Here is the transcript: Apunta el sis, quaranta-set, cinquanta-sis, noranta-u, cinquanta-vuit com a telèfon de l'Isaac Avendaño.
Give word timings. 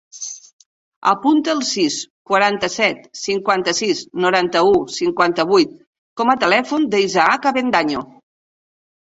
Apunta 1.09 1.51
el 1.53 1.59
sis, 1.71 1.97
quaranta-set, 2.31 3.03
cinquanta-sis, 3.25 4.01
noranta-u, 4.25 4.73
cinquanta-vuit 4.97 5.77
com 6.23 6.35
a 6.35 6.39
telèfon 6.47 6.89
de 6.97 7.03
l'Isaac 7.03 7.51
Avendaño. 7.53 8.03